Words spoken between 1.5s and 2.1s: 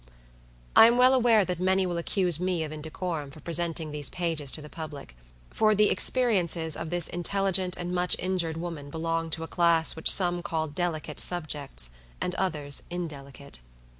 many will